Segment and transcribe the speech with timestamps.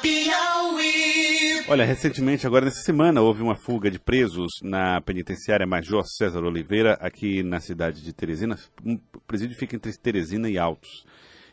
[0.00, 1.64] Piauí.
[1.68, 6.94] Olha, recentemente, agora nessa semana, houve uma fuga de presos na penitenciária Major César Oliveira,
[6.94, 8.58] aqui na cidade de Teresina.
[8.84, 11.04] Um presídio fica entre Teresina e Altos.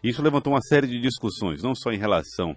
[0.02, 2.56] Isso levantou uma série de discussões, não só em relação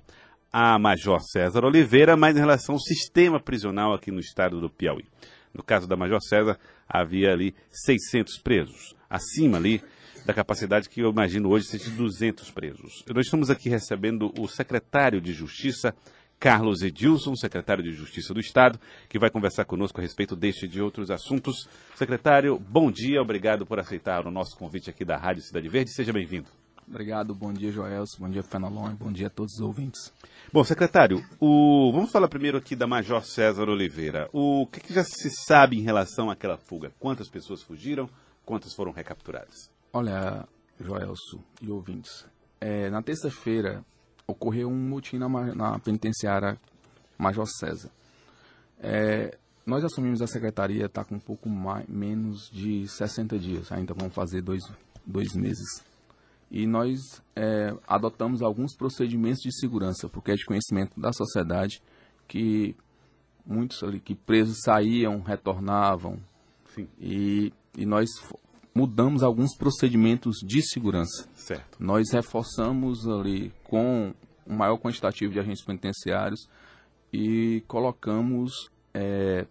[0.53, 5.05] a Major César Oliveira, mas em relação ao sistema prisional aqui no estado do Piauí.
[5.53, 6.59] No caso da Major César,
[6.89, 9.83] havia ali 600 presos, acima ali
[10.27, 13.05] da capacidade que eu imagino hoje ser de 200 presos.
[13.15, 15.95] Nós estamos aqui recebendo o secretário de Justiça,
[16.39, 18.79] Carlos Edilson, secretário de Justiça do Estado,
[19.09, 21.69] que vai conversar conosco a respeito deste e de outros assuntos.
[21.95, 25.93] Secretário, bom dia, obrigado por aceitar o nosso convite aqui da Rádio Cidade Verde.
[25.93, 26.49] Seja bem-vindo.
[26.89, 30.13] Obrigado, bom dia, Joelson, bom dia, Fenelon, bom dia a todos os ouvintes.
[30.53, 31.91] Bom, secretário, o...
[31.93, 34.29] vamos falar primeiro aqui da Major César Oliveira.
[34.33, 36.93] O que, que já se sabe em relação àquela fuga?
[36.99, 38.09] Quantas pessoas fugiram?
[38.45, 39.76] Quantas foram recapturadas?
[39.93, 40.47] Olha,
[40.79, 42.27] Joelson e ouvintes,
[42.61, 43.85] é, na terça-feira
[44.27, 46.59] ocorreu um motim na, na penitenciária
[47.19, 47.91] Major César.
[48.79, 53.95] É, nós assumimos a secretaria, está com um pouco mais, menos de 60 dias, ainda
[53.95, 54.63] vamos fazer dois,
[55.05, 55.85] dois meses.
[56.51, 57.01] E nós
[57.35, 61.83] é, adotamos alguns procedimentos de segurança, porque é de conhecimento da sociedade
[62.29, 62.77] que
[63.45, 66.19] muitos ali que presos saíam, retornavam.
[66.75, 66.89] Sim.
[67.01, 68.09] E, e nós
[68.77, 71.27] mudamos alguns procedimentos de segurança.
[71.33, 71.83] Certo.
[71.83, 74.13] Nós reforçamos ali com
[74.47, 76.47] um maior quantitativo de agentes penitenciários
[77.11, 79.47] e colocamos é,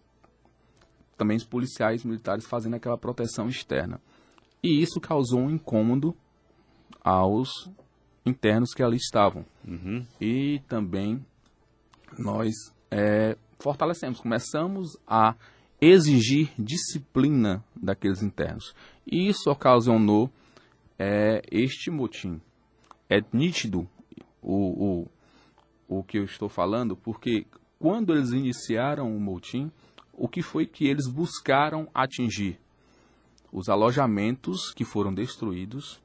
[1.17, 3.99] também os policiais militares fazendo aquela proteção externa.
[4.61, 6.15] E isso causou um incômodo
[7.03, 7.49] aos
[8.27, 9.43] internos que ali estavam.
[9.67, 10.05] Uhum.
[10.21, 11.25] E também
[12.15, 12.53] nós
[12.91, 15.35] é, fortalecemos, começamos a
[15.81, 18.73] exigir disciplina daqueles internos.
[19.05, 20.29] E isso ocasionou
[20.97, 22.41] é, este motim.
[23.09, 23.87] É nítido
[24.41, 25.05] o,
[25.87, 27.45] o, o que eu estou falando, porque
[27.79, 29.71] quando eles iniciaram o motim,
[30.13, 32.59] o que foi que eles buscaram atingir?
[33.51, 36.01] Os alojamentos que foram destruídos,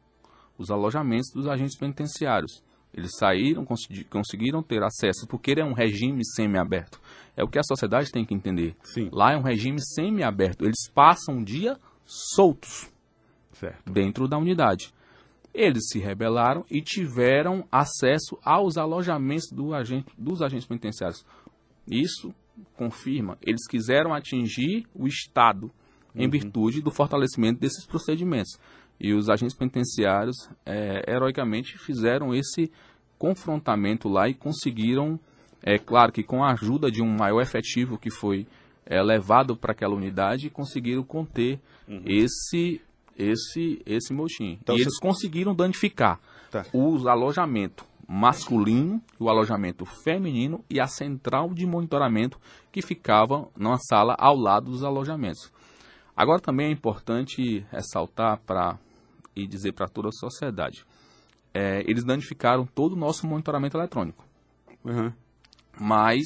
[0.59, 2.63] os alojamentos dos agentes penitenciários.
[2.93, 3.65] Eles saíram,
[4.11, 7.01] conseguiram ter acesso, porque ele é um regime semi-aberto.
[7.37, 8.77] É o que a sociedade tem que entender.
[8.83, 9.09] Sim.
[9.13, 10.65] Lá é um regime semi-aberto.
[10.65, 11.79] Eles passam um dia
[12.11, 12.91] soltos
[13.53, 13.93] Certo.
[13.93, 14.93] dentro da unidade.
[15.55, 21.25] Eles se rebelaram e tiveram acesso aos alojamentos do agente, dos agentes penitenciários.
[21.87, 22.35] Isso
[22.75, 25.71] confirma, eles quiseram atingir o Estado
[26.15, 28.59] em virtude do fortalecimento desses procedimentos.
[28.99, 32.71] E os agentes penitenciários, é, heroicamente, fizeram esse
[33.19, 35.19] confrontamento lá e conseguiram,
[35.63, 38.47] é claro que com a ajuda de um maior efetivo que foi
[38.87, 41.61] é, levado para aquela unidade, conseguiram conter
[42.07, 42.81] esse
[43.19, 44.59] esse esse motim.
[44.63, 46.19] Então, e você- eles conseguiram danificar
[46.51, 46.65] Tá.
[46.73, 52.41] o alojamento masculino, o alojamento feminino e a central de monitoramento
[52.73, 55.53] que ficava numa sala ao lado dos alojamentos.
[56.17, 58.79] Agora também é importante ressaltar para
[59.37, 60.85] e dizer para toda a sociedade,
[61.55, 64.25] é, eles danificaram todo o nosso monitoramento eletrônico,
[64.85, 65.13] Uhum.
[65.79, 66.25] mas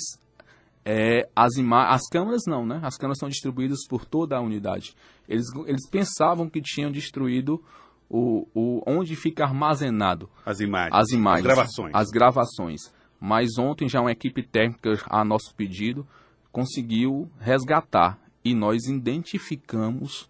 [0.84, 1.52] é, as,
[1.88, 2.80] as câmeras não, né?
[2.82, 4.94] As câmeras são distribuídas por toda a unidade.
[5.28, 7.62] Eles, eles pensavam que tinham destruído
[8.08, 10.94] o, o onde fica armazenado As imagens.
[10.94, 11.94] as imagens, As gravações.
[11.94, 12.80] as gravações.
[13.18, 16.06] Mas ontem já uma equipe técnica, a nosso pedido,
[16.52, 20.28] conseguiu resgatar e nós identificamos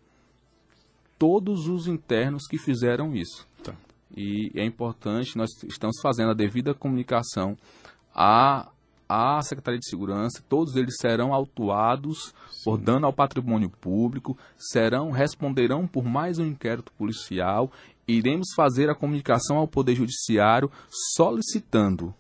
[1.19, 3.47] todos os internos que fizeram isso.
[3.63, 3.75] Tá.
[4.17, 7.57] E é importante, nós estamos fazendo a devida comunicação
[8.15, 8.71] à,
[9.09, 12.35] à Secretaria de Segurança, todos eles serão autuados
[12.65, 17.71] por dano ao patrimônio público, serão, responderão por mais um inquérito policial,
[18.07, 20.71] iremos fazer a comunicação ao Poder Judiciário
[21.17, 22.15] solicitando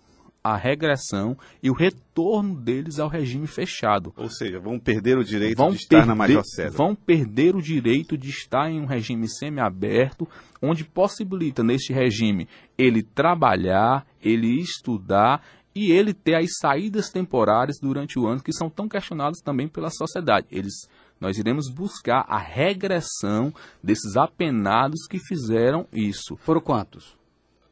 [0.44, 4.12] a regressão e o retorno deles ao regime fechado.
[4.14, 6.76] Ou seja, vão perder o direito vão de estar perder, na Major César.
[6.76, 10.28] vão perder o direito de estar em um regime semiaberto,
[10.60, 12.46] onde possibilita neste regime
[12.76, 15.42] ele trabalhar, ele estudar
[15.74, 19.90] e ele ter as saídas temporárias durante o ano que são tão questionadas também pela
[19.90, 20.46] sociedade.
[20.50, 20.74] Eles
[21.20, 23.52] nós iremos buscar a regressão
[23.82, 26.36] desses apenados que fizeram isso.
[26.36, 27.16] Foram quantos?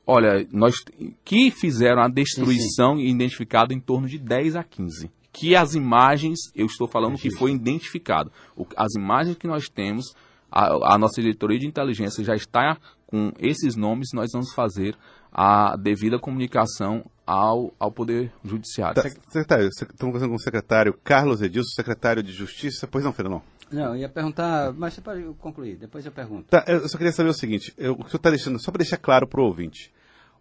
[0.06, 0.77] Olha, nós
[1.25, 5.11] que fizeram a destruição identificado em torno de 10 a 15.
[5.32, 8.31] Que as imagens, eu estou falando que foi identificado.
[8.56, 10.06] O- as imagens que nós temos,
[10.50, 14.97] a, a nossa diretoria de inteligência já está com esses nomes, nós vamos fazer
[15.31, 18.94] a devida comunicação ao, ao Poder Judiciário.
[19.02, 22.87] Tá, secretário, se- estamos conversando com o secretário Carlos Edilson, secretário de Justiça.
[22.87, 23.43] Pois não, Fernão?
[23.70, 26.44] Não, eu ia perguntar, mas você pode concluir, depois eu pergunto.
[26.50, 28.81] Tá, eu só queria saber o seguinte, eu, o que você está deixando, só para
[28.81, 29.90] deixar claro para o ouvinte.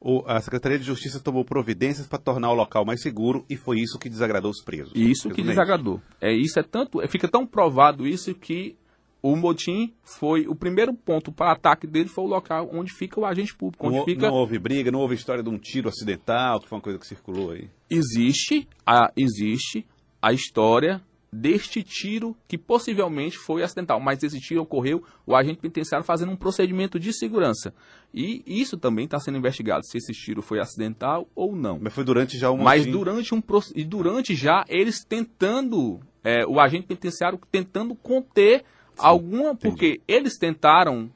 [0.04, 3.80] o- a Secretaria de Justiça tomou providências para tornar o local mais seguro e foi
[3.80, 4.92] isso que desagradou os presos.
[4.96, 6.02] Isso que desagradou.
[6.20, 8.76] É isso é tanto, é, fica tão provado isso que
[9.22, 13.26] o motim foi o primeiro ponto para ataque dele foi o local onde fica o
[13.26, 16.60] agente público, onde Não, fica não houve briga, não houve história de um tiro acidental,
[16.60, 17.70] que foi uma coisa que circulou aí.
[17.90, 19.86] existe a existe
[20.22, 21.02] a história
[21.32, 26.36] deste tiro que possivelmente foi acidental, mas esse tiro ocorreu o agente penitenciário fazendo um
[26.36, 27.74] procedimento de segurança.
[28.14, 31.80] E isso também está sendo investigado se esse tiro foi acidental ou não.
[31.82, 32.64] Mas foi durante já uma.
[32.66, 33.42] Mas durante um
[33.74, 38.66] e durante já eles tentando é, o agente penitenciário tentando conter
[38.98, 41.10] alguma porque eles tentaram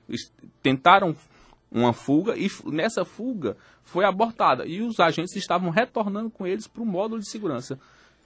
[0.62, 1.16] tentaram
[1.72, 6.82] uma fuga e nessa fuga foi abortada e os agentes estavam retornando com eles para
[6.82, 7.78] o módulo de segurança.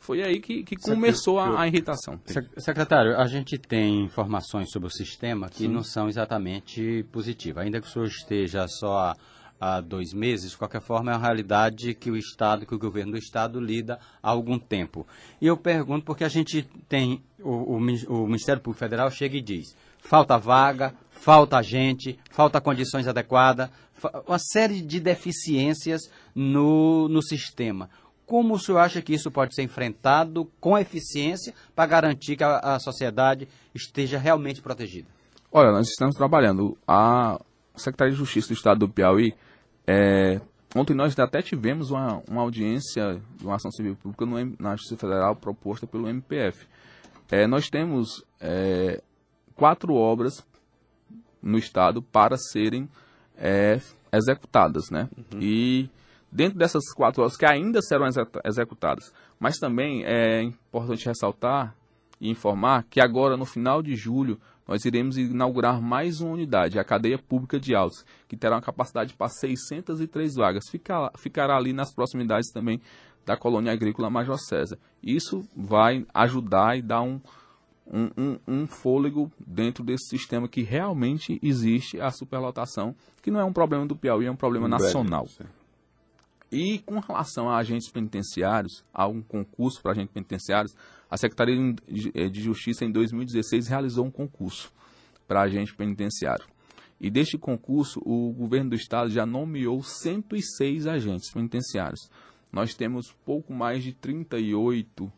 [0.02, 2.18] Foi aí que, que começou a, a irritação.
[2.26, 7.66] Sec- Secretário, a gente tem informações sobre o sistema que não são exatamente positivas.
[7.66, 9.14] Ainda que o senhor esteja só
[9.60, 13.14] há, dois meses, de qualquer forma é uma realidade que o Estado, que o governo
[13.14, 15.06] do Estado lida há algum tempo.
[15.42, 19.42] E eu pergunto porque a gente tem, o, o o Ministério Público Federal chega e
[19.42, 23.70] diz, falta vaga, falta gente, falta condições adequadas,
[24.26, 26.02] uma série de deficiências
[26.34, 27.90] no, no sistema.
[28.26, 32.60] Como o senhor acha que isso pode ser enfrentado com eficiência para garantir que a,
[32.60, 35.08] a sociedade esteja realmente protegida?
[35.52, 36.78] Olha, nós estamos trabalhando.
[36.88, 37.40] A
[37.76, 39.34] Secretaria de Justiça do Estado do Piauí,
[39.92, 40.40] é,
[40.76, 44.98] ontem nós até tivemos uma, uma audiência de uma ação civil pública no na Justiça
[44.98, 46.68] Federal proposta pelo MPF.
[47.32, 49.02] É, nós temos é,
[49.56, 50.46] quatro obras
[51.42, 52.88] no Estado para serem
[53.36, 53.82] é,
[54.14, 55.10] executadas, né?
[55.40, 55.90] E
[56.32, 61.76] dentro dessas quatro obras que ainda serão execu- executadas, mas também é importante ressaltar
[62.22, 64.40] e informar que agora, no final de julho,
[64.70, 69.16] nós iremos inaugurar mais uma unidade, a cadeia pública de autos, que terá uma capacidade
[69.16, 70.66] para 603 vagas.
[70.70, 72.80] Fica- ficará ali nas proximidades também
[73.26, 74.78] da colônia agrícola Major César.
[75.02, 77.20] Isso vai ajudar e dar um,
[77.92, 83.44] um, um- um fôlego dentro desse sistema que realmente existe a superlotação, que não é
[83.44, 85.26] um problema do Piauí, é um problema nacional.
[86.52, 90.76] E com relação a agentes penitenciários, há um concurso para agentes penitenciários,
[91.10, 94.72] a Secretaria de eh, Justiça em 2016 realizou um concurso
[95.28, 96.46] para agente penitenciário.
[97.02, 102.10] E deste concurso, o governo do estado já nomeou 106 agentes penitenciários.
[102.52, 105.12] Nós temos pouco mais de 38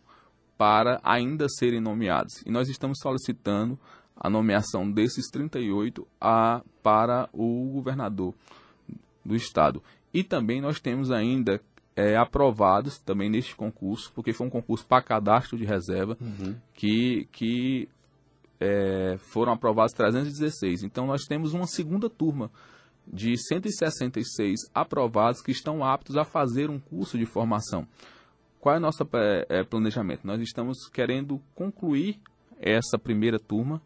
[0.57, 2.41] para ainda serem nomeados.
[2.45, 3.79] E nós estamos solicitando
[4.15, 8.35] a nomeação desses 38 a, para o governador
[9.25, 9.81] do estado.
[10.13, 11.59] E também nós temos ainda
[11.95, 16.17] é, aprovados também neste concurso, porque foi um concurso para cadastro de reserva,
[16.73, 17.89] que, que
[18.59, 20.83] é, foram aprovados 316.
[20.83, 22.51] Então nós temos uma segunda turma
[23.05, 27.88] de 166 aprovados que estão aptos a fazer um curso de formação.
[28.59, 30.25] Qual é o nosso é, é, planejamento?
[30.25, 32.19] Nós estamos querendo concluir
[32.59, 33.81] essa primeira turma,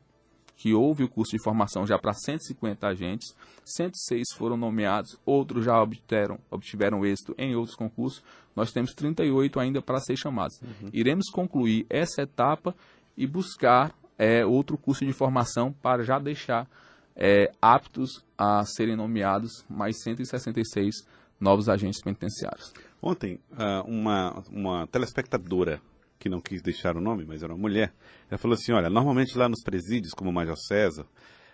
[0.56, 3.36] que houve o curso de formação já para 150 agentes,
[3.66, 8.24] 106 foram nomeados, outros já obtiveram, obtiveram êxito em outros concursos,
[8.56, 10.60] nós temos 38 ainda para ser chamados.
[10.94, 12.74] Iremos concluir essa etapa
[13.18, 16.68] e buscar é, outro curso de formação para já deixar
[17.16, 21.06] é, aptos a serem nomeados mais 166
[21.40, 22.74] novos agentes penitenciários.
[23.02, 25.82] Ontem, ah, uma, uma telespectadora,
[26.20, 27.94] que não quis deixar o nome, mas era uma mulher,
[28.30, 31.06] ela falou assim, olha, normalmente lá nos presídios, como o Major César,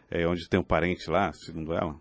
[0.10, 1.96] é, onde tem um parente lá, segundo ela,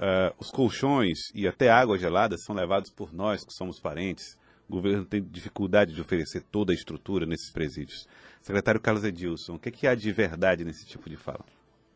[0.00, 4.38] ah, os colchões e até água gelada são levados por nós, que somos parentes.
[4.68, 8.06] O governo tem dificuldade de oferecer toda a estrutura nesses presídios.
[8.42, 11.44] Secretário Carlos Edilson, o que, que há de verdade nesse tipo de fala?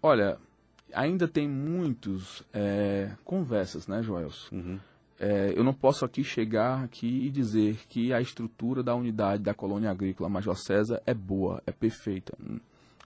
[0.03, 0.39] Olha,
[0.93, 4.49] ainda tem muitos é, conversas, né, Joelson?
[5.23, 9.53] É, eu não posso aqui chegar aqui e dizer que a estrutura da unidade da
[9.53, 12.33] colônia agrícola Major César é boa, é perfeita.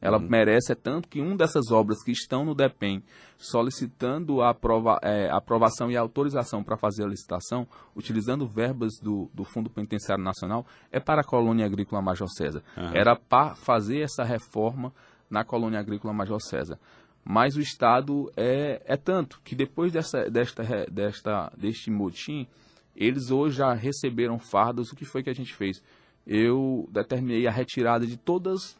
[0.01, 3.03] Ela merece, é tanto que uma dessas obras que estão no DEPEN
[3.37, 7.67] solicitando a aprova, é, aprovação e autorização para fazer a licitação,
[7.97, 12.63] utilizando verbas do, do Fundo Penitenciário Nacional, é para a colônia agrícola Major César.
[12.93, 14.93] Era para fazer essa reforma
[15.29, 16.79] na colônia agrícola Major César.
[17.25, 22.47] Mas o Estado é, é tanto que depois dessa, desta, desta, deste motim,
[22.95, 24.91] eles hoje já receberam fardas.
[24.93, 25.83] O que foi que a gente fez?
[26.27, 28.77] Eu determinei a retirada de todas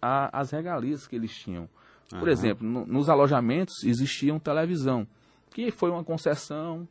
[0.00, 1.68] a- as regalias que eles tinham.
[2.18, 5.06] Por exemplo, no- nos alojamentos existiam televisão,
[5.52, 6.88] que foi uma concessão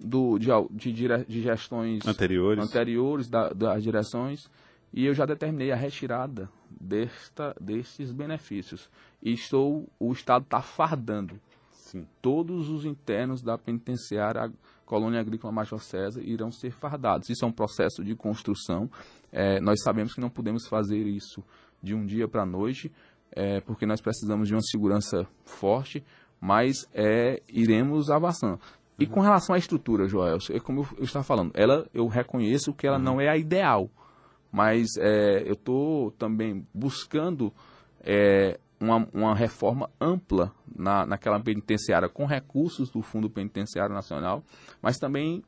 [0.00, 0.92] do, de, de,
[1.26, 2.62] de gestões Anteriores.
[2.64, 4.48] anteriores da- das direções
[4.92, 8.88] e eu já determinei a retirada desta, destes benefícios.
[9.22, 11.40] E estou, o Estado está fardando
[11.70, 12.06] Sim.
[12.20, 14.52] todos os internos da penitenciária
[14.84, 17.28] colônia agrícola Major César irão ser fardados.
[17.28, 18.90] Isso é um processo de construção.
[19.30, 21.44] É, nós sabemos que não podemos fazer isso
[21.82, 22.90] de um dia para a noite,
[23.30, 26.02] é, porque nós precisamos de uma segurança forte,
[26.40, 28.58] mas é, iremos avançando.
[28.98, 32.86] E com relação à estrutura, Joel, é como eu, estava falando, ela eu reconheço que
[32.86, 33.04] ela uhum.
[33.04, 33.88] não é a ideal,
[34.50, 37.52] mas é, eu estou também buscando
[38.00, 44.42] é, uma, uma, reforma ampla na, naquela penitenciária com recursos do Fundo Penitenciário Nacional,
[44.80, 45.42] mas também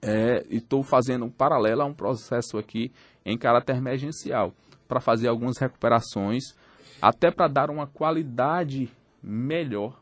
[0.00, 2.92] é, estou fazendo um paralelo a um processo aqui
[3.24, 4.54] em caráter emergencial
[4.88, 6.54] para fazer algumas recuperações,
[7.00, 8.90] até para dar uma qualidade
[9.22, 10.00] melhor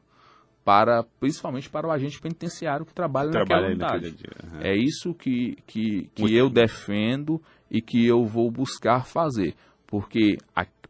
[0.64, 4.22] para principalmente para o agente penitenciário que trabalha, trabalha naquela unidade.
[4.44, 4.60] Uhum.
[4.60, 9.54] É isso que, que, que eu defendo e que eu vou buscar fazer,
[9.86, 10.38] porque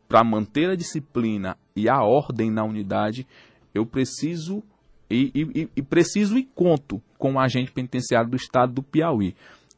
[0.09, 3.27] para manter a disciplina e a ordem na unidade,
[3.75, 4.63] eu preciso
[5.11, 9.35] e, e, e, preciso e conto com o agente penitenciário do estado do Piauí.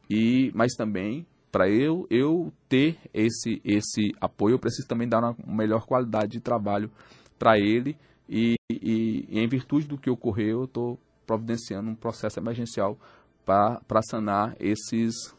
[0.09, 5.35] E, mas também para eu eu ter esse esse apoio, eu preciso também dar uma
[5.45, 6.89] melhor qualidade de trabalho
[7.37, 7.97] para ele
[8.29, 12.97] e, e, em virtude do que ocorreu, eu estou providenciando um processo emergencial
[13.45, 15.35] para sanar esses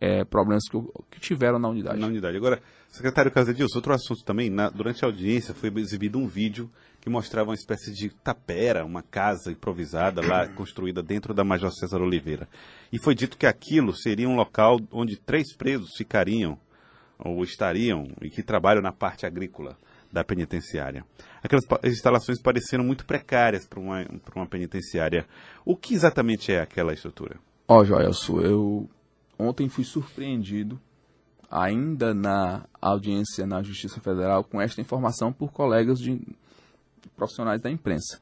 [0.00, 0.78] é, problemas que,
[1.10, 1.98] que, tiveram na unidade.
[1.98, 2.36] Na unidade.
[2.36, 6.70] Agora, secretário Casadilson, outro assunto também, na, durante a audiência foi exibido um vídeo
[7.00, 12.00] que mostrava uma espécie de tapera, uma casa improvisada lá, construída dentro da Major César
[12.00, 12.48] Oliveira.
[12.92, 16.58] E foi dito que aquilo seria um local onde três presos ficariam
[17.18, 19.76] ou estariam e que trabalham na parte agrícola
[20.12, 21.04] da penitenciária.
[21.42, 25.26] Aquelas instalações pareceram muito precárias para uma, uma penitenciária.
[25.64, 27.36] O que exatamente é aquela estrutura?
[27.66, 28.88] Ó, oh, eu
[29.38, 30.80] ontem fui surpreendido,
[31.50, 36.20] ainda na audiência na Justiça Federal, com esta informação por colegas de
[37.16, 38.20] profissionais da imprensa.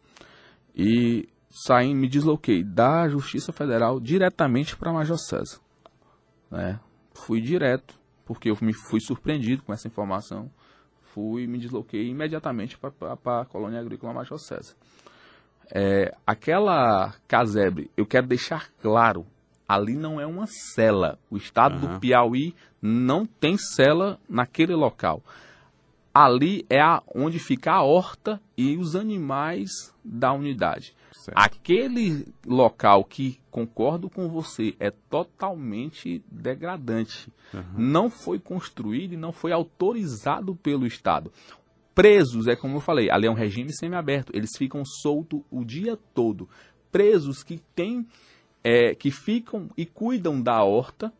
[0.75, 5.61] E saí, me desloquei da Justiça Federal diretamente para Major César.
[6.51, 6.79] Né?
[7.15, 10.51] Fui direto, porque eu me fui surpreendido com essa informação
[11.13, 14.75] fui me desloquei imediatamente para a colônia agrícola Major César.
[15.75, 19.27] É, aquela casebre, eu quero deixar claro,
[19.73, 21.19] ali não é uma cela.
[21.31, 21.95] O estado uhum.
[21.95, 25.23] do Piauí não tem cela naquele local.
[26.15, 29.71] Ali é a, onde fica a horta e os animais
[30.05, 30.95] da unidade.
[31.13, 31.39] Certo.
[31.39, 37.33] Aquele local que, concordo com você, é totalmente degradante.
[37.55, 37.63] Uhum.
[37.79, 41.33] Não foi construído e não foi autorizado pelo Estado.
[41.95, 44.33] Presos, é como eu falei, ali é um regime semiaberto.
[44.35, 46.49] Eles ficam soltos o dia todo.
[46.91, 48.07] Presos que têm,
[48.65, 51.13] é, que ficam e cuidam da horta,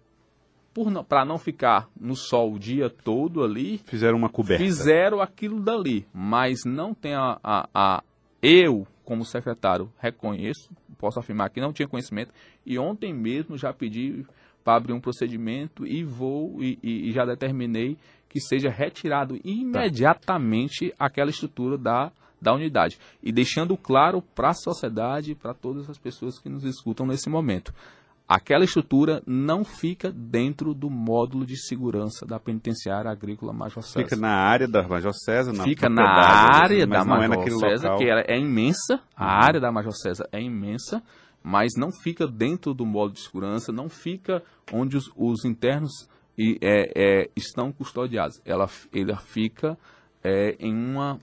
[1.09, 3.79] para não ficar no sol o dia todo ali.
[3.85, 4.65] Fizeram uma coberta.
[4.65, 8.03] Fizeram aquilo dali, mas não tem a, a, a
[8.41, 12.33] eu, como secretário, reconheço, posso afirmar que não tinha conhecimento,
[12.65, 14.25] e ontem mesmo já pedi
[14.65, 21.05] para abrir um procedimento e vou e, e, já determinei que seja retirado imediatamente tá.
[21.07, 22.99] aquela estrutura da, da unidade.
[23.23, 27.73] E deixando claro para a sociedade, para todas as pessoas que nos escutam nesse momento
[28.29, 34.05] aquela estrutura não fica dentro do módulo de segurança da penitenciária agrícola Major César.
[34.05, 37.89] Fica na área da Major César, na Fica na área da é Major é César,
[37.89, 37.99] local.
[37.99, 39.45] que ela é imensa, a uhum.
[39.45, 41.03] área da Major César é imensa,
[41.43, 46.09] mas não fica dentro do módulo de segurança, não fica onde os, os internos
[46.39, 48.41] e, é, é, estão custodiados.
[48.47, 49.77] Ela, ela fica
[50.25, 51.19] é, em uma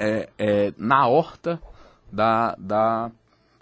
[0.00, 1.60] é, é, na horta
[2.10, 3.12] da, da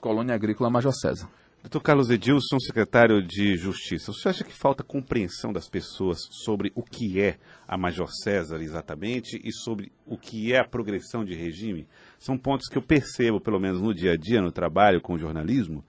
[0.00, 1.28] colônia agrícola Major César.
[1.60, 6.82] Doutor Carlos Edilson, secretário de Justiça, você acha que falta compreensão das pessoas sobre o
[6.82, 11.86] que é a Major César exatamente e sobre o que é a progressão de regime?
[12.18, 15.18] São pontos que eu percebo, pelo menos no dia a dia, no trabalho com o
[15.18, 15.84] jornalismo,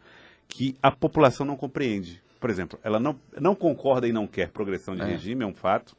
[0.47, 2.21] que a população não compreende.
[2.39, 5.05] Por exemplo, ela não, não concorda e não quer progressão de é.
[5.05, 5.95] regime, é um fato.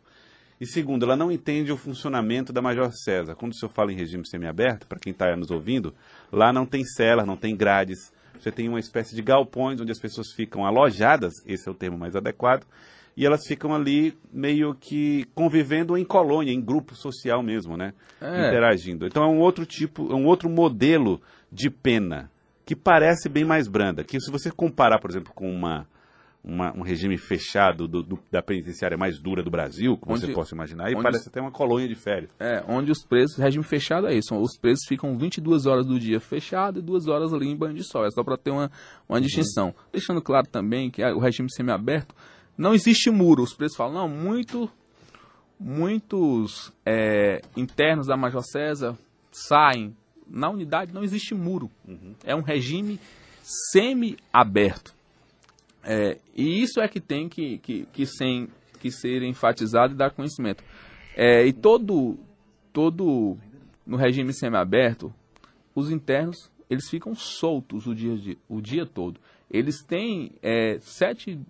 [0.61, 3.35] E segundo, ela não entende o funcionamento da Major César.
[3.35, 5.95] Quando o senhor fala em regime semiaberto, para quem está nos ouvindo,
[6.31, 9.99] lá não tem celas, não tem grades você tem uma espécie de galpões onde as
[9.99, 12.64] pessoas ficam alojadas, esse é o termo mais adequado,
[13.14, 17.93] e elas ficam ali meio que convivendo em colônia, em grupo social mesmo, né?
[18.21, 18.49] É.
[18.49, 19.07] Interagindo.
[19.07, 21.21] Então é um outro tipo, é um outro modelo
[21.52, 22.31] de pena
[22.64, 24.05] que parece bem mais branda.
[24.05, 25.87] Que se você comparar, por exemplo, com uma
[26.42, 30.32] uma, um regime fechado do, do, da penitenciária mais dura do Brasil, como onde, você
[30.32, 32.30] possa imaginar, e parece até uma colônia de férias.
[32.40, 36.18] É, onde os presos, regime fechado é isso, os presos ficam 22 horas do dia
[36.18, 38.70] fechado e duas horas ali em banho de sol, é só para ter uma,
[39.09, 39.20] uma uhum.
[39.20, 39.75] distinção.
[39.92, 42.14] Deixando claro também que o regime semiaberto,
[42.56, 44.70] não existe muro, os presos falam, não, muito,
[45.59, 48.97] muitos é, internos da Major César
[49.30, 49.94] saem,
[50.26, 52.14] na unidade não existe muro, uhum.
[52.25, 52.99] é um regime
[53.42, 55.00] semi-aberto.
[55.82, 60.10] É, e isso é que tem que, que, que, sem, que ser enfatizado e dar
[60.10, 60.62] conhecimento.
[61.16, 62.18] É, e todo,
[62.72, 63.37] todo
[63.87, 65.12] no regime semiaberto,
[65.75, 69.18] os internos eles ficam soltos o dia, o dia todo.
[69.50, 71.40] Eles têm é, sete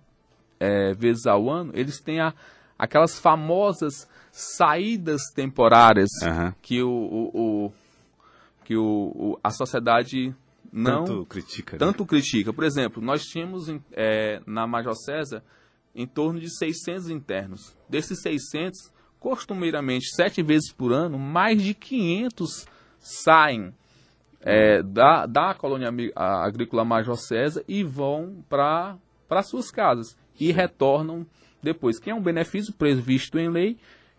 [0.59, 2.33] é, vezes ao ano, eles têm a,
[2.77, 6.55] aquelas famosas saídas temporárias Aham.
[6.61, 7.73] que, o, o, o-
[8.63, 8.83] que o,
[9.13, 10.33] o- a sociedade
[10.71, 11.73] não Tanto critica.
[11.73, 11.79] né?
[11.79, 12.53] tanto critica.
[12.53, 15.43] Por exemplo, nós tínhamos é, na Major César
[15.93, 17.75] em torno de 600 internos.
[17.89, 22.65] Desses 600, costumeiramente, sete vezes por ano, mais de 500
[22.99, 23.73] saem
[24.39, 28.97] é, da, da colônia agrícola Major César e vão para
[29.43, 31.25] suas casas e retornam
[31.61, 33.77] depois, que é um benefício previsto em lei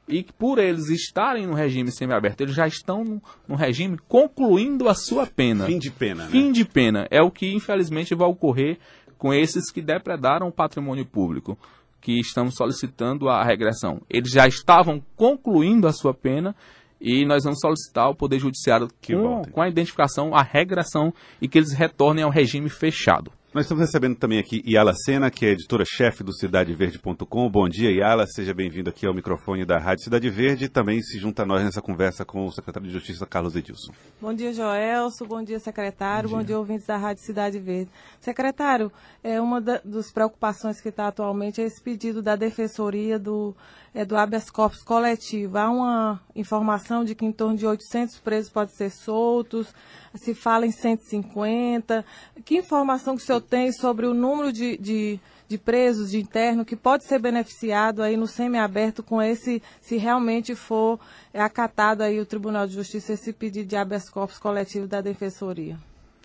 [0.08, 4.88] e que por eles estarem no regime semiaberto, eles já estão no, no regime concluindo
[4.88, 5.66] a sua pena.
[5.66, 6.30] Fim de pena, né?
[6.30, 7.06] Fim de pena.
[7.10, 8.78] É o que infelizmente vai ocorrer
[9.16, 11.56] com esses que depredaram o patrimônio público,
[12.00, 14.02] que estamos solicitando a regressão.
[14.10, 16.54] Eles já estavam concluindo a sua pena
[17.00, 19.52] e nós vamos solicitar ao Poder Judiciário Que com, voltem.
[19.52, 23.32] com a identificação, a regressão e que eles retornem ao regime fechado.
[23.54, 27.50] Nós estamos recebendo também aqui Yala Sena, que é editora-chefe do CidadeVerde.com.
[27.50, 28.26] Bom dia, Yala.
[28.26, 31.62] Seja bem-vindo aqui ao microfone da Rádio Cidade Verde e também se junta a nós
[31.62, 33.92] nessa conversa com o secretário de Justiça, Carlos Edilson.
[34.18, 35.26] Bom dia, Joelso.
[35.26, 36.30] Bom dia, secretário.
[36.30, 37.90] Bom dia, ouvintes da Rádio Cidade Verde.
[38.20, 38.90] Secretário,
[39.22, 43.54] é, uma da- das preocupações que está atualmente é esse pedido da Defensoria do,
[43.94, 45.58] é, do habeas corpus coletivo.
[45.58, 49.74] Há uma informação de que em torno de 800 presos podem ser soltos,
[50.14, 52.04] se fala em 150.
[52.44, 56.64] Que informação que o senhor tem sobre o número de, de, de presos, de interno,
[56.64, 60.98] que pode ser beneficiado aí no semiaberto com esse, se realmente for
[61.34, 65.78] acatado aí o Tribunal de Justiça esse pedido de habeas corpus coletivo da Defensoria?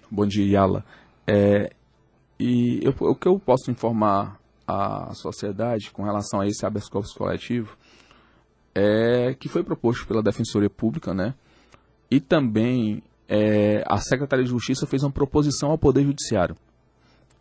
[0.10, 0.86] Bom dia, Yala.
[1.26, 1.70] É,
[2.40, 7.14] e eu- o que eu posso informar à sociedade com relação a esse habeas corpus
[7.14, 7.78] coletivo
[8.76, 11.34] é que foi proposto pela Defensoria Pública, né?
[12.12, 16.56] E também é, a Secretaria de Justiça fez uma proposição ao Poder Judiciário.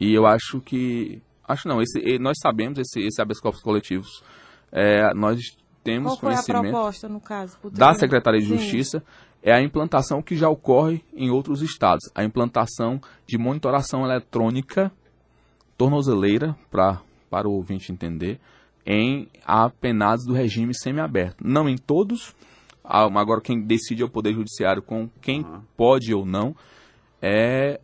[0.01, 1.21] E eu acho que.
[1.47, 4.23] Acho não, esse, nós sabemos esse, esse habeas corpus coletivos.
[4.73, 5.41] É, nós
[5.85, 7.57] temos Qual foi a conhecimento proposta, no caso?
[7.73, 7.95] da?
[7.95, 8.59] Secretaria de Sim.
[8.59, 9.05] Justiça
[9.43, 12.11] é a implantação que já ocorre em outros estados.
[12.15, 14.91] A implantação de monitoração eletrônica
[15.79, 18.41] tornozeleira, pra, para o ouvinte entender,
[18.85, 21.47] em apenados do regime semiaberto.
[21.47, 22.35] Não em todos,
[22.85, 25.45] ah, agora quem decide é o Poder Judiciário com quem
[25.77, 26.55] pode ou não.
[27.21, 27.81] É,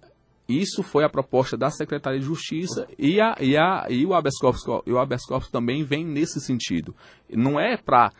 [0.49, 4.39] isso foi a proposta da Secretaria de Justiça e, a, e, a, e o, habeas
[4.39, 6.95] corpus, o habeas corpus também vem nesse sentido.
[7.29, 8.13] Não é para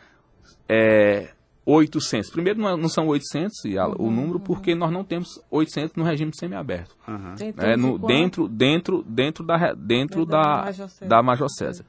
[0.67, 1.33] é,
[1.65, 2.29] 800.
[2.29, 6.31] Primeiro, não, é- são 800 e o número, porque nós não temos 800 no regime
[6.37, 6.95] semiaberto.
[7.05, 10.69] Torno É, no, dentro, dentro, dentro da, dentro da
[11.07, 11.85] da, Major César.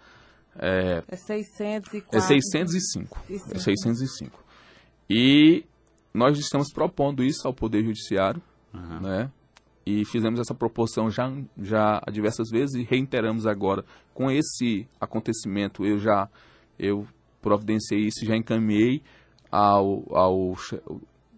[0.57, 2.17] É, É 604.
[2.17, 3.19] é 605.
[3.29, 3.59] É E cinco.
[3.59, 4.45] 605.
[5.11, 5.65] E
[6.13, 8.41] nós estamos propondo isso ao Poder Judiciário,
[9.03, 9.31] né?
[9.87, 13.85] E fizemos essa proposição já, já diversas vezes e reiteramos agora.
[14.15, 16.29] Com esse acontecimento, eu já
[16.79, 17.07] eu
[17.43, 19.03] providenciei isso, já encaminhei
[19.51, 20.57] ao, ao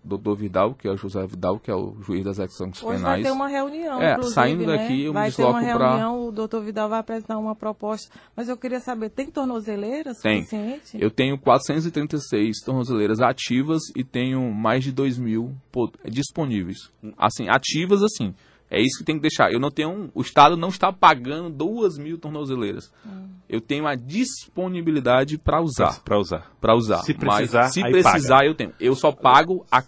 [0.03, 3.17] doutor Vidal, que é o José Vidal, que é o juiz das execuções Hoje vai
[3.17, 3.23] penais.
[3.25, 4.77] ter uma reunião, É, saindo né?
[4.79, 7.57] daqui, eu me Vai ter uma desloco pra- reunião, o doutor Vidal vai apresentar uma
[7.57, 8.09] proposta.
[8.37, 10.43] Mas eu queria saber, tem tornozeleira Tem.
[10.45, 10.97] suficiente?
[11.01, 16.79] Eu tenho 436 tornozeleiras ativas e tenho mais de 2 mil po- disponíveis.
[17.19, 18.33] Assim, ativas assim.
[18.71, 19.53] É isso que tem que deixar.
[19.53, 19.91] Eu não tenho.
[19.91, 22.93] um- O Estado não está pagando 2 mil tornozeleiras.
[23.49, 26.01] Eu tenho a disponibilidade para usar.
[26.03, 26.51] Para usar.
[26.61, 26.99] Para usar.
[26.99, 28.73] Se Mas precisar, se aí precisar, eu tenho.
[28.81, 29.85] Eu só pago a-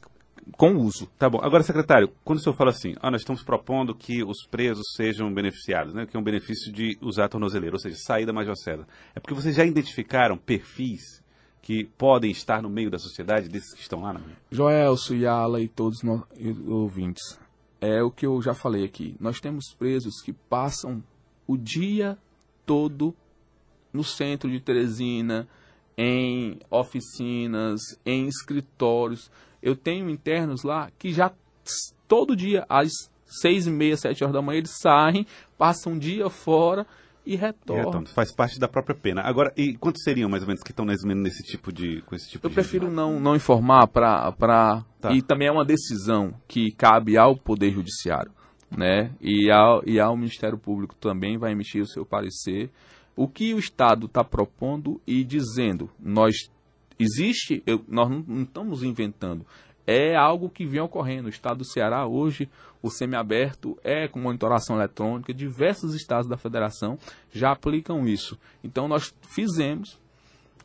[0.57, 1.07] com uso.
[1.19, 1.41] Tá bom.
[1.43, 5.33] Agora, secretário, quando o senhor fala assim, ah, nós estamos propondo que os presos sejam
[5.33, 8.57] beneficiados, né, que é um benefício de usar a tornozeleira, ou seja, sair da Major
[8.57, 11.23] César, é porque vocês já identificaram perfis
[11.61, 14.15] que podem estar no meio da sociedade desses que estão lá?
[14.15, 14.23] Não?
[14.51, 17.39] Joelso, Yala e todos os ouvintes,
[17.81, 19.17] é o que eu já falei aqui.
[19.21, 21.03] Nós temos presos que passam
[21.47, 22.19] o dia
[22.67, 23.15] todo
[23.93, 25.49] no centro de Teresina,
[25.97, 29.31] em oficinas, em escritórios.
[29.63, 31.33] Eu tenho internos lá que já
[32.07, 32.91] todo dia, às
[33.27, 36.87] seis e meia, sete horas da manhã, eles saem, passam um dia fora
[37.29, 37.85] e E retornam.
[37.85, 38.07] retorno.
[38.09, 39.21] Faz parte da própria pena.
[39.23, 42.47] Agora, e quantos seriam mais ou menos que estão nesse tipo de, com esse tipo
[42.47, 44.85] Eu de prefiro não, não informar para pra...
[45.01, 45.13] Tá.
[45.13, 48.33] e também é uma decisão que cabe ao Poder Judiciário,
[48.77, 49.11] né?
[49.21, 52.71] E ao, e ao Ministério Público também vai emitir o seu parecer.
[53.15, 56.35] O que o Estado está propondo e dizendo, nós
[56.99, 59.45] existe, eu- nós não, não estamos inventando.
[59.87, 61.29] é algo que vem ocorrendo.
[61.29, 62.47] O estado do Ceará hoje,
[62.83, 66.99] o semiaberto é com monitoração eletrônica, diversos estados da federação
[67.31, 68.39] já aplicam isso.
[68.63, 69.99] Então nós fizemos,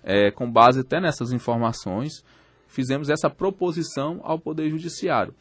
[0.03, 2.23] é, com base até nessas informações,
[2.67, 5.33] fizemos essa proposição ao Poder Judiciário.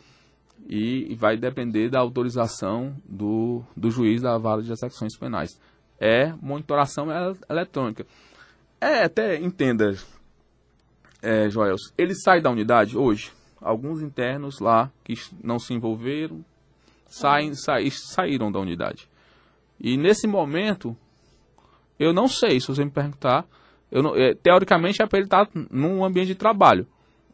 [0.68, 5.58] E, e vai depender da autorização do, do juiz da vara de execuções penais.
[5.98, 7.08] É monitoração
[7.50, 8.06] eletrônica.
[8.80, 9.96] É, até entenda,
[11.20, 13.32] é, Joels, ele sai da unidade hoje?
[13.62, 16.44] alguns internos lá que não se envolveram
[17.12, 19.08] saem, sa, saíram da unidade.
[19.78, 20.96] E nesse momento,
[21.98, 23.44] eu não sei, se você me perguntar,
[23.90, 26.86] eu não, é, teoricamente é para ele estar num ambiente de trabalho.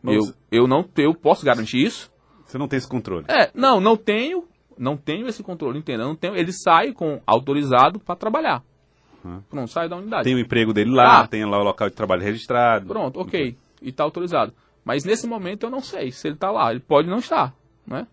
[0.02, 2.10] Eu, eu não eu posso garantir isso.
[2.44, 3.26] Você não tem esse controle?
[3.28, 4.44] É, não, não tenho,
[4.76, 6.04] não tenho esse controle, entenda?
[6.04, 8.62] Não tenho, ele sai com autorizado para trabalhar.
[9.24, 9.42] Uhum.
[9.50, 10.24] Pronto, sai da unidade.
[10.24, 12.86] Tem o emprego dele lá, ah, tem lá o local de trabalho registrado.
[12.86, 13.56] Pronto, ok.
[13.82, 14.52] E está autorizado.
[14.84, 16.70] Mas nesse momento eu não sei se ele está lá.
[16.70, 17.54] Ele pode não estar,
[17.86, 18.06] né?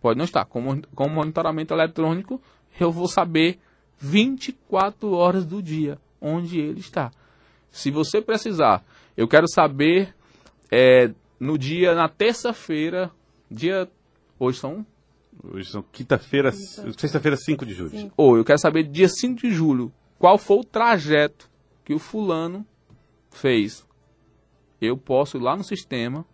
[0.00, 0.44] Pode não estar.
[0.44, 2.40] Com, com monitoramento eletrônico,
[2.78, 3.58] eu vou saber
[3.98, 7.10] 24 horas do dia onde ele está.
[7.70, 8.84] Se você precisar,
[9.16, 10.14] eu quero saber
[10.70, 13.10] é, no dia, na terça-feira,
[13.50, 13.88] dia.
[14.38, 14.84] Hoje são.
[15.42, 18.12] Hoje são quinta-feira, sexta-feira, 5 de julho.
[18.16, 21.48] Ou eu quero saber dia 5 de julho qual foi o trajeto
[21.82, 22.66] que o fulano
[23.30, 23.86] fez
[24.80, 26.24] eu posso ir lá no sistema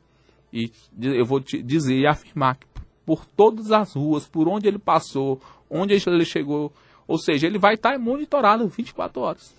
[0.53, 2.67] e eu vou te dizer e afirmar que
[3.07, 5.41] por todas as ruas, por onde ele passou,
[5.71, 6.73] onde ele chegou,
[7.07, 9.55] ou seja, ele vai estar monitorado 24 horas.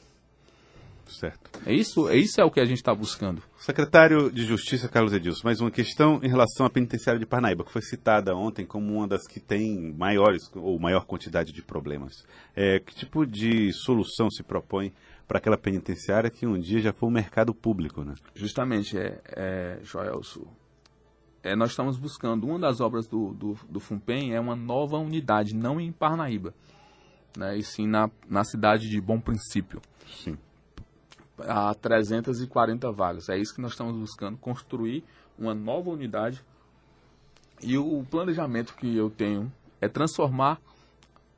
[1.07, 1.49] Certo.
[1.65, 3.41] É isso, é isso é o que a gente está buscando.
[3.57, 7.71] Secretário de Justiça Carlos Edilson, mais uma questão em relação à penitenciária de Parnaíba, que
[7.71, 12.25] foi citada ontem como uma das que tem maiores ou maior quantidade de problemas.
[12.53, 14.91] É, que tipo de solução se propõe
[15.27, 18.13] para aquela penitenciária que um dia já foi um mercado público, né?
[18.35, 20.47] Justamente, é, é Joelso.
[21.47, 25.55] É, nós estamos buscando, uma das obras do, do, do FUNPEN é uma nova unidade,
[25.55, 26.53] não em Parnaíba,
[27.37, 29.81] né, e sim na, na cidade de Bom Princípio.
[30.05, 30.37] Sim.
[31.39, 33.29] A 340 vagas.
[33.29, 35.05] É isso que nós estamos buscando, construir
[35.39, 36.43] uma nova unidade.
[37.61, 40.59] E o planejamento que eu tenho é transformar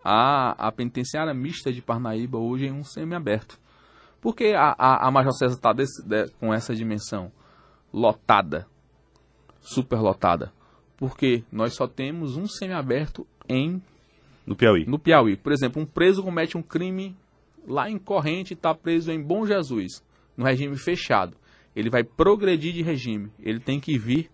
[0.03, 3.59] a, a penitenciária mista de Parnaíba hoje em um semiaberto.
[4.19, 5.71] Por que a, a, a Major César está
[6.39, 7.31] com essa dimensão
[7.93, 8.67] lotada,
[9.61, 10.51] superlotada?
[10.97, 13.81] Porque nós só temos um semiaberto em
[14.45, 14.85] no Piauí.
[14.85, 17.15] No Piauí, por exemplo, um preso comete um crime
[17.67, 20.03] lá em Corrente e está preso em Bom Jesus,
[20.35, 21.37] no regime fechado.
[21.75, 23.31] Ele vai progredir de regime.
[23.39, 24.29] Ele tem que vir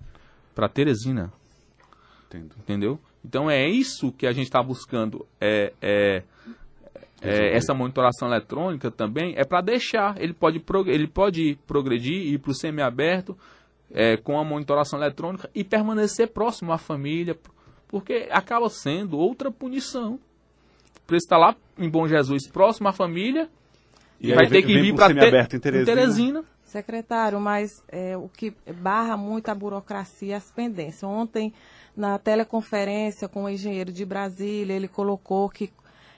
[0.56, 1.34] para Teresina.
[2.28, 2.56] Entendo.
[2.58, 3.00] Entendeu?
[3.24, 5.26] Então é isso que a gente está buscando.
[5.40, 6.24] É, é
[7.22, 12.38] é, essa monitoração eletrônica também é para deixar, ele pode, ele pode progredir e ir
[12.38, 13.38] para o semiaberto
[13.96, 17.38] é, com a monitoração eletrônica e permanecer próximo à família,
[17.88, 20.20] porque acaba sendo outra punição.
[21.08, 23.48] Para estar lá em Bom Jesus, próximo à família,
[24.20, 25.14] e vai ter que vir para
[25.48, 25.86] te, em Teresina.
[25.86, 26.44] Teresina.
[26.66, 31.04] Secretário, mas é, o que barra muito a burocracia, as pendências.
[31.04, 31.54] Ontem,
[31.96, 35.72] na teleconferência com o engenheiro de Brasília, ele colocou que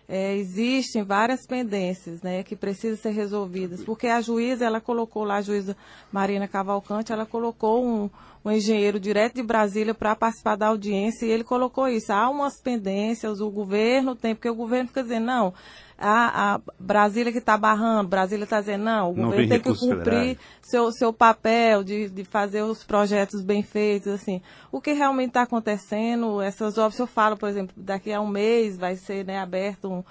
[0.07, 5.37] é, existem várias pendências né, que precisam ser resolvidas, porque a juíza, ela colocou lá,
[5.37, 5.75] a juíza
[6.11, 8.09] Marina Cavalcante, ela colocou um,
[8.43, 12.13] um engenheiro direto de Brasília para participar da audiência e ele colocou isso.
[12.13, 15.53] Há umas pendências, o governo tem, porque o governo fica dizendo, não,
[15.97, 19.75] a, a Brasília que está barrando, Brasília está dizendo, não, o não governo tem que
[19.75, 24.41] cumprir seu, seu papel de, de fazer os projetos bem feitos, assim.
[24.71, 28.77] O que realmente está acontecendo, essas obras, eu falo, por exemplo, daqui a um mês
[28.77, 30.03] vai ser né, aberto um,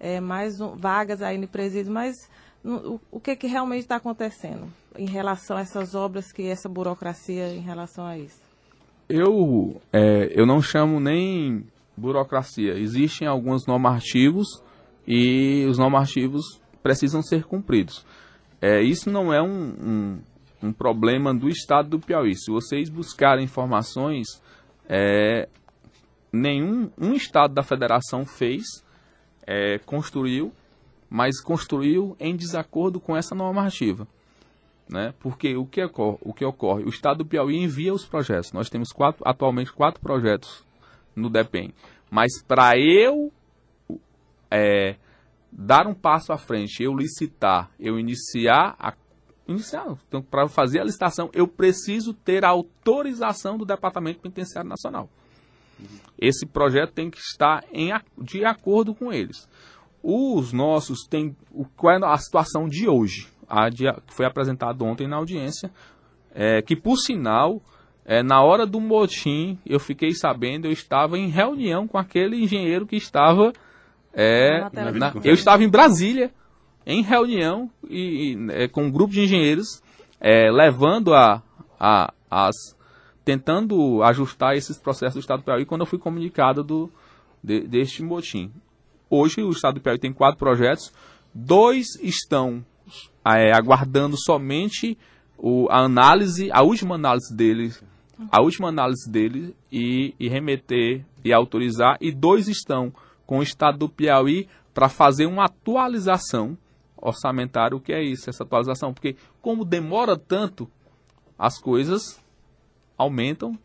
[0.00, 2.14] é, mais um, vagas aí no presídio, mas
[2.64, 7.48] o, o que, que realmente está acontecendo em relação a essas obras, que essa burocracia
[7.48, 8.42] em relação a isso?
[9.06, 12.78] Eu, é, eu não chamo nem burocracia.
[12.78, 14.63] Existem alguns normativos
[15.06, 18.04] e os normativos precisam ser cumpridos.
[18.60, 19.74] É, isso não é um,
[20.62, 22.34] um, um, problema do estado do Piauí.
[22.34, 24.26] Se vocês buscarem informações,
[24.88, 25.48] é,
[26.32, 28.64] nenhum um estado da federação fez,
[29.46, 30.52] é, construiu,
[31.10, 34.06] mas construiu em desacordo com essa normativa.
[34.88, 35.14] Né?
[35.20, 36.84] Porque o que, ocorre, o que ocorre?
[36.84, 38.52] O estado do Piauí envia os projetos.
[38.52, 40.64] Nós temos quatro, atualmente quatro projetos
[41.16, 41.72] no DEPEN.
[42.10, 43.32] Mas para eu
[44.54, 44.96] é,
[45.50, 48.94] dar um passo à frente, eu licitar, eu iniciar a
[49.46, 55.10] iniciar, então, para fazer a licitação, eu preciso ter a autorização do Departamento Penitenciário Nacional.
[56.18, 59.46] Esse projeto tem que estar em, de acordo com eles.
[60.02, 61.36] Os nossos têm.
[61.76, 63.28] Qual é a situação de hoje?
[63.46, 65.70] A que foi apresentado ontem na audiência,
[66.32, 67.60] é, que por sinal
[68.04, 72.86] é, na hora do motim, eu fiquei sabendo, eu estava em reunião com aquele engenheiro
[72.86, 73.52] que estava.
[74.14, 74.60] É,
[74.98, 76.30] Na eu estava em Brasília,
[76.86, 79.82] em reunião, e, e, é, com um grupo de engenheiros,
[80.20, 81.42] é, levando a,
[81.78, 82.54] a- as.
[83.24, 86.90] tentando ajustar esses processos do Estado do Piauí quando eu fui comunicado do,
[87.42, 88.52] de- deste motim.
[89.08, 90.92] Hoje o Estado do Piauí tem quatro projetos,
[91.32, 92.64] dois estão
[93.24, 94.96] é, aguardando somente
[95.38, 97.72] o, a análise, a última análise dele,
[98.30, 102.92] a última análise dele e, e remeter e autorizar, e dois estão
[103.26, 106.56] com o Estado do Piauí para fazer uma atualização
[106.96, 107.76] orçamentária.
[107.76, 108.92] O que é isso, essa atualização?
[108.92, 110.68] Porque como demora tanto,
[111.38, 112.20] as coisas
[112.96, 113.58] aumentam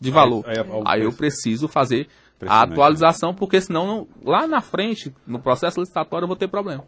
[0.00, 0.44] de valor.
[0.46, 5.14] aí- aí- Aí eu preciso fazer a Impressionante, atualização, porque senão não- lá na frente,
[5.26, 6.84] no processo licitatório, eu vou ter problema.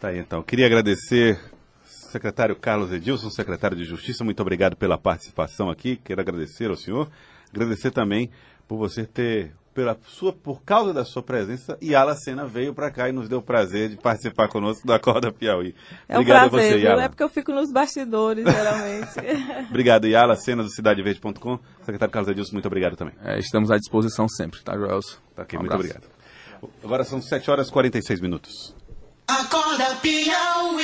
[0.00, 0.42] Tá aí, então.
[0.42, 1.40] Queria agradecer
[1.84, 5.96] secretário Carlos Edilson, secretário de Justiça, muito obrigado pela participação aqui.
[5.96, 7.08] Quero agradecer ao senhor,
[7.52, 8.30] agradecer também
[8.68, 12.90] por você ter, pela sua, por causa da sua presença, e Ala Sena veio para
[12.90, 15.74] cá e nos deu o prazer de participar conosco da Acorda Piauí.
[16.08, 16.84] É um obrigado prazer, a você?
[16.84, 17.02] Yala.
[17.04, 19.10] É porque eu fico nos bastidores, geralmente.
[19.68, 21.58] Obrigado, Yala, Sena do CidadeVerde.com.
[21.84, 23.14] Secretário Carlos Edilson, muito obrigado também.
[23.24, 25.16] É, estamos à disposição sempre, tá, Joelson?
[25.34, 25.92] Tá aqui, Um muito abraço.
[25.98, 26.14] obrigado.
[26.82, 28.74] Agora são 7 horas e 46 minutos.
[29.26, 30.74] Acorda Piauí.